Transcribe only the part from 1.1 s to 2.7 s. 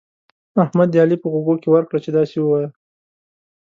په غوږو کې ورکړه چې داسې ووايه.